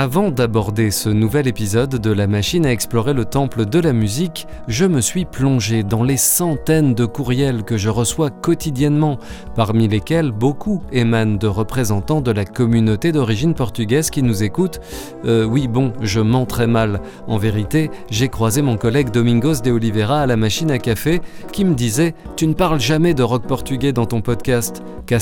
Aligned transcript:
Avant 0.00 0.30
d'aborder 0.30 0.92
ce 0.92 1.08
nouvel 1.08 1.48
épisode 1.48 1.96
de 1.96 2.12
La 2.12 2.28
machine 2.28 2.64
à 2.64 2.70
explorer 2.70 3.14
le 3.14 3.24
temple 3.24 3.66
de 3.66 3.80
la 3.80 3.92
musique, 3.92 4.46
je 4.68 4.84
me 4.84 5.00
suis 5.00 5.24
plongé 5.24 5.82
dans 5.82 6.04
les 6.04 6.16
centaines 6.16 6.94
de 6.94 7.04
courriels 7.04 7.64
que 7.64 7.76
je 7.76 7.88
reçois 7.88 8.30
quotidiennement, 8.30 9.18
parmi 9.56 9.88
lesquels 9.88 10.30
beaucoup 10.30 10.84
émanent 10.92 11.36
de 11.36 11.48
représentants 11.48 12.20
de 12.20 12.30
la 12.30 12.44
communauté 12.44 13.10
d'origine 13.10 13.54
portugaise 13.54 14.10
qui 14.10 14.22
nous 14.22 14.44
écoutent. 14.44 14.78
Euh, 15.24 15.42
oui, 15.42 15.66
bon, 15.66 15.92
je 16.00 16.20
mens 16.20 16.46
très 16.46 16.68
mal. 16.68 17.00
En 17.26 17.36
vérité, 17.36 17.90
j'ai 18.08 18.28
croisé 18.28 18.62
mon 18.62 18.76
collègue 18.76 19.10
Domingos 19.10 19.62
de 19.64 19.72
Oliveira 19.72 20.20
à 20.20 20.26
la 20.26 20.36
machine 20.36 20.70
à 20.70 20.78
café 20.78 21.20
qui 21.52 21.64
me 21.64 21.74
disait 21.74 22.14
Tu 22.36 22.46
ne 22.46 22.54
parles 22.54 22.78
jamais 22.78 23.14
de 23.14 23.24
rock 23.24 23.48
portugais 23.48 23.92
dans 23.92 24.06
ton 24.06 24.20
podcast. 24.20 24.80
Qu'à 25.06 25.18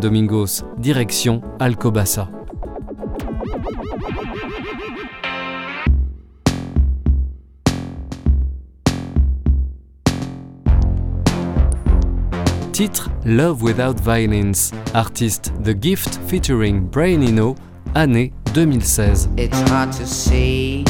Domingos. 0.00 0.62
Direction 0.78 1.42
Alcobaça. 1.58 2.30
Titre 12.74 13.08
Love 13.24 13.62
Without 13.62 14.00
Violence, 14.00 14.72
artiste 14.94 15.52
The 15.62 15.80
Gift 15.80 16.18
featuring 16.26 16.80
Brain 16.80 17.22
Eno, 17.22 17.54
année 17.94 18.32
2016. 18.52 19.30
It's 19.38 19.56
hard 19.70 19.92
to 19.92 20.04
see. 20.04 20.82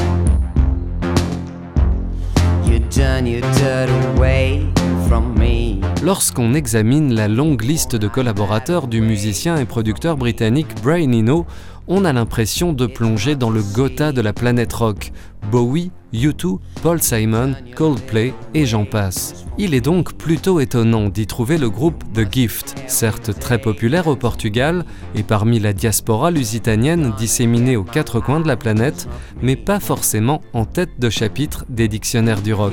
You 2.64 2.78
done 2.88 3.26
your 3.26 3.42
dirt 3.58 3.90
away 4.16 4.66
from 5.08 5.38
me. 5.38 5.82
Lorsqu'on 6.02 6.54
examine 6.54 7.12
la 7.12 7.28
longue 7.28 7.62
liste 7.62 7.96
de 7.96 8.08
collaborateurs 8.08 8.86
du 8.86 9.02
musicien 9.02 9.58
et 9.58 9.66
producteur 9.66 10.16
britannique 10.16 10.74
Brian 10.82 11.12
Eno, 11.12 11.44
on 11.88 12.04
a 12.04 12.12
l'impression 12.12 12.72
de 12.72 12.86
plonger 12.86 13.36
dans 13.36 13.50
le 13.50 13.62
Gotha 13.62 14.12
de 14.12 14.20
la 14.20 14.32
planète 14.32 14.72
rock. 14.72 15.12
Bowie, 15.50 15.90
U2, 16.14 16.58
Paul 16.82 17.02
Simon, 17.02 17.54
Coldplay 17.76 18.32
et 18.54 18.66
j'en 18.66 18.84
passe. 18.84 19.44
Il 19.58 19.74
est 19.74 19.80
donc 19.80 20.14
plutôt 20.14 20.60
étonnant 20.60 21.08
d'y 21.08 21.26
trouver 21.26 21.58
le 21.58 21.68
groupe 21.68 22.02
The 22.14 22.30
Gift, 22.30 22.74
certes 22.86 23.38
très 23.38 23.58
populaire 23.58 24.06
au 24.06 24.16
Portugal 24.16 24.84
et 25.14 25.22
parmi 25.22 25.60
la 25.60 25.72
diaspora 25.72 26.30
lusitanienne 26.30 27.12
disséminée 27.18 27.76
aux 27.76 27.84
quatre 27.84 28.20
coins 28.20 28.40
de 28.40 28.48
la 28.48 28.56
planète, 28.56 29.08
mais 29.42 29.56
pas 29.56 29.80
forcément 29.80 30.40
en 30.52 30.64
tête 30.64 30.98
de 30.98 31.10
chapitre 31.10 31.64
des 31.68 31.88
dictionnaires 31.88 32.42
du 32.42 32.54
rock. 32.54 32.72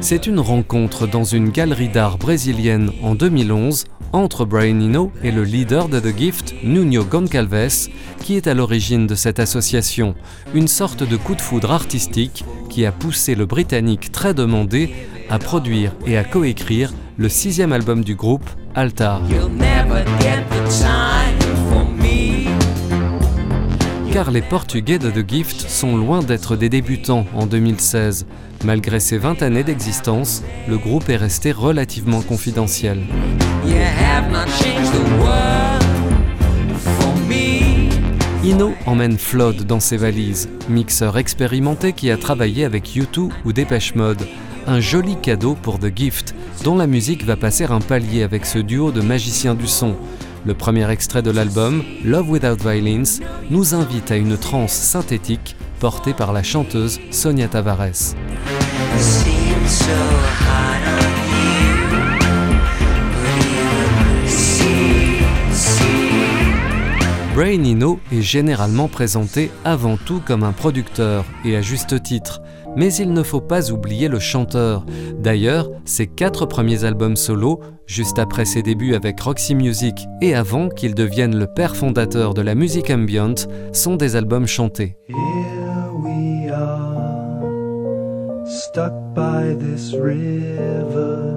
C'est 0.00 0.26
une 0.26 0.38
rencontre 0.38 1.06
dans 1.06 1.24
une 1.24 1.50
galerie 1.50 1.88
d'art 1.88 2.18
brésilienne 2.18 2.90
en 3.02 3.14
2011 3.14 3.84
entre 4.12 4.44
Brian 4.44 4.80
Eno 4.80 5.12
et 5.22 5.30
le 5.30 5.42
leader 5.42 5.88
de 5.88 6.00
The 6.00 6.16
Gift, 6.16 6.54
Nuno 6.62 7.04
Goncalves, 7.04 7.88
qui 8.22 8.36
est 8.36 8.46
à 8.46 8.54
l'origine 8.54 9.06
de 9.06 9.14
cette 9.14 9.40
association, 9.40 10.14
une 10.54 10.68
sorte 10.68 11.02
de 11.02 11.16
coup 11.16 11.34
de 11.34 11.40
foudre 11.40 11.72
artistique 11.72 12.44
qui 12.70 12.86
a 12.86 12.92
poussé 12.92 13.34
le 13.34 13.44
Britannique 13.44 14.12
très 14.12 14.34
demandé 14.34 14.90
à 15.28 15.38
produire 15.38 15.92
et 16.06 16.16
à 16.16 16.24
coécrire 16.24 16.92
le 17.16 17.28
sixième 17.28 17.72
album 17.72 18.04
du 18.04 18.14
groupe, 18.14 18.48
Altar. 18.74 19.20
Car 24.12 24.30
les 24.30 24.40
Portugais 24.40 24.98
de 24.98 25.10
The 25.10 25.28
Gift 25.28 25.68
sont 25.68 25.96
loin 25.96 26.22
d'être 26.22 26.56
des 26.56 26.68
débutants 26.68 27.26
en 27.34 27.46
2016. 27.46 28.26
Malgré 28.64 29.00
ses 29.00 29.18
20 29.18 29.42
années 29.42 29.64
d'existence, 29.64 30.42
le 30.66 30.78
groupe 30.78 31.08
est 31.10 31.16
resté 31.16 31.52
relativement 31.52 32.22
confidentiel. 32.22 33.02
Ino 38.44 38.72
emmène 38.86 39.18
Flood 39.18 39.64
dans 39.64 39.80
ses 39.80 39.98
valises, 39.98 40.48
mixeur 40.70 41.18
expérimenté 41.18 41.92
qui 41.92 42.10
a 42.10 42.16
travaillé 42.16 42.64
avec 42.64 42.86
U2 42.86 43.28
ou 43.44 43.52
Dépêche 43.52 43.94
Mode. 43.94 44.26
Un 44.66 44.80
joli 44.80 45.16
cadeau 45.16 45.54
pour 45.54 45.78
The 45.78 45.94
Gift, 45.94 46.34
dont 46.64 46.76
la 46.76 46.86
musique 46.86 47.24
va 47.24 47.36
passer 47.36 47.64
un 47.64 47.80
palier 47.80 48.22
avec 48.22 48.46
ce 48.46 48.58
duo 48.58 48.90
de 48.90 49.02
magiciens 49.02 49.54
du 49.54 49.66
son. 49.66 49.96
Le 50.44 50.54
premier 50.54 50.90
extrait 50.90 51.22
de 51.22 51.30
l'album, 51.30 51.82
Love 52.04 52.30
Without 52.30 52.56
Violence, 52.62 53.20
nous 53.50 53.74
invite 53.74 54.10
à 54.10 54.16
une 54.16 54.36
transe 54.36 54.72
synthétique 54.72 55.56
portée 55.80 56.14
par 56.14 56.32
la 56.32 56.42
chanteuse 56.42 57.00
Sonia 57.10 57.48
Tavares. 57.48 58.14
Brain 67.34 67.64
Eno 67.64 68.00
est 68.10 68.20
généralement 68.20 68.88
présenté 68.88 69.52
avant 69.64 69.96
tout 69.96 70.20
comme 70.26 70.42
un 70.42 70.52
producteur, 70.52 71.24
et 71.44 71.56
à 71.56 71.60
juste 71.60 72.02
titre. 72.02 72.42
Mais 72.76 72.92
il 72.94 73.12
ne 73.12 73.22
faut 73.22 73.40
pas 73.40 73.70
oublier 73.70 74.08
le 74.08 74.18
chanteur. 74.18 74.84
D'ailleurs, 75.18 75.68
ses 75.84 76.06
quatre 76.08 76.46
premiers 76.46 76.84
albums 76.84 77.16
solo, 77.16 77.60
juste 77.88 78.18
après 78.18 78.44
ses 78.44 78.62
débuts 78.62 78.94
avec 78.94 79.18
Roxy 79.18 79.56
Music 79.56 80.06
et 80.20 80.34
avant 80.34 80.68
qu'il 80.68 80.94
devienne 80.94 81.36
le 81.36 81.46
père 81.46 81.74
fondateur 81.74 82.34
de 82.34 82.42
la 82.42 82.54
musique 82.54 82.90
ambient, 82.90 83.34
sont 83.72 83.96
des 83.96 84.14
albums 84.14 84.46
chantés. 84.46 84.96
Here 85.08 85.16
we 85.94 86.50
are, 86.52 87.42
stuck 88.46 88.92
by 89.14 89.56
this 89.58 89.94
river. 89.94 91.34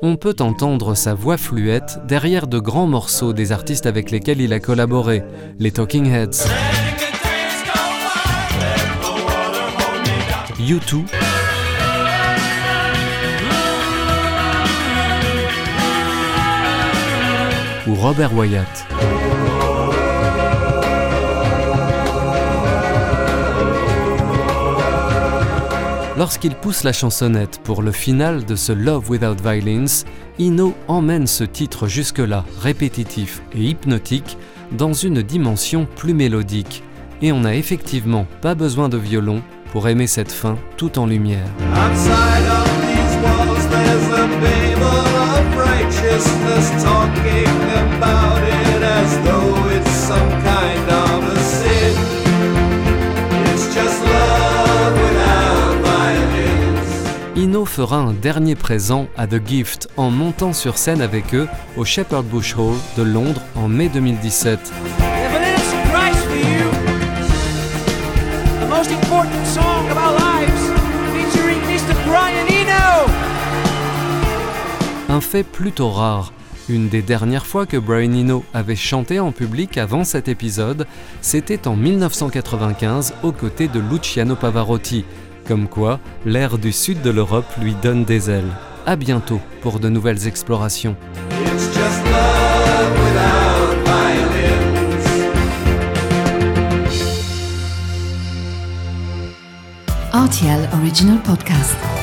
On 0.00 0.16
peut 0.16 0.36
entendre 0.38 0.94
sa 0.94 1.12
voix 1.12 1.36
fluette 1.36 1.98
derrière 2.06 2.46
de 2.46 2.60
grands 2.60 2.86
morceaux 2.86 3.32
des 3.32 3.50
artistes 3.50 3.84
avec 3.84 4.12
lesquels 4.12 4.40
il 4.40 4.52
a 4.52 4.60
collaboré, 4.60 5.24
les 5.58 5.72
Talking 5.72 6.06
Heads. 6.06 6.46
U2 10.60 11.27
Robert 17.94 18.34
Wyatt. 18.34 18.86
Lorsqu'il 26.16 26.54
pousse 26.54 26.84
la 26.84 26.92
chansonnette 26.92 27.60
pour 27.62 27.82
le 27.82 27.92
final 27.92 28.44
de 28.44 28.56
ce 28.56 28.72
Love 28.72 29.08
Without 29.10 29.36
Violence, 29.42 30.04
Ino 30.38 30.74
emmène 30.88 31.26
ce 31.26 31.44
titre 31.44 31.86
jusque-là, 31.86 32.44
répétitif 32.60 33.42
et 33.54 33.62
hypnotique, 33.62 34.36
dans 34.72 34.92
une 34.92 35.22
dimension 35.22 35.86
plus 35.96 36.14
mélodique. 36.14 36.82
Et 37.22 37.32
on 37.32 37.40
n'a 37.40 37.54
effectivement 37.54 38.26
pas 38.40 38.54
besoin 38.54 38.88
de 38.88 38.96
violon 38.96 39.42
pour 39.72 39.88
aimer 39.88 40.06
cette 40.06 40.32
fin 40.32 40.58
tout 40.76 40.98
en 40.98 41.06
lumière. 41.06 41.46
Ino 57.36 57.64
fera 57.64 57.98
un 57.98 58.12
dernier 58.12 58.56
présent 58.56 59.06
à 59.16 59.28
The 59.28 59.40
Gift 59.46 59.88
en 59.96 60.10
montant 60.10 60.52
sur 60.52 60.76
scène 60.76 61.00
avec 61.00 61.34
eux 61.34 61.46
au 61.76 61.84
Shepherd 61.84 62.26
Bush 62.26 62.56
Hall 62.56 62.74
de 62.96 63.02
Londres 63.04 63.42
en 63.54 63.68
mai 63.68 63.88
2017. 63.88 65.17
Un 75.08 75.20
fait 75.20 75.42
plutôt 75.42 75.90
rare. 75.90 76.32
Une 76.68 76.90
des 76.90 77.00
dernières 77.00 77.46
fois 77.46 77.64
que 77.64 77.78
Brian 77.78 78.12
Eno 78.12 78.44
avait 78.52 78.76
chanté 78.76 79.20
en 79.20 79.32
public 79.32 79.78
avant 79.78 80.04
cet 80.04 80.28
épisode, 80.28 80.86
c'était 81.22 81.66
en 81.66 81.76
1995 81.76 83.14
aux 83.22 83.32
côtés 83.32 83.68
de 83.68 83.80
Luciano 83.80 84.36
Pavarotti. 84.36 85.06
Comme 85.46 85.66
quoi, 85.66 85.98
l'air 86.26 86.58
du 86.58 86.72
sud 86.72 87.00
de 87.00 87.08
l'Europe 87.08 87.46
lui 87.58 87.74
donne 87.82 88.04
des 88.04 88.28
ailes. 88.28 88.52
À 88.84 88.96
bientôt 88.96 89.40
pour 89.62 89.80
de 89.80 89.88
nouvelles 89.88 90.26
explorations. 90.26 90.94
It's 91.30 91.68
just 91.74 92.04
love 92.04 92.92
without 93.00 93.76
violins. 93.86 95.06
RTL 100.12 100.68
Original 100.82 101.18
Podcast. 101.22 101.97